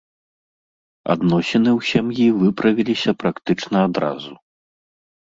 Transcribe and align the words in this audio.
Адносіны 1.13 1.69
ў 1.77 1.89
сям'і 1.89 2.25
выправіліся 2.43 3.11
практычна 3.25 3.77
адразу. 3.89 4.33